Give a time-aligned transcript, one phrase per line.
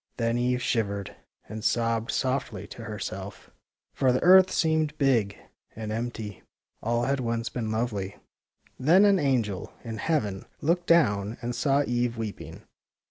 [0.17, 1.15] Then Eve shivered
[1.47, 3.51] and sobbed softly to her self,
[3.93, 5.37] for the earth seemed big
[5.75, 6.41] and empty.
[6.81, 8.15] All had once been lovely.
[8.79, 12.63] Then an angel in heaven looked down and saw Eve weeping.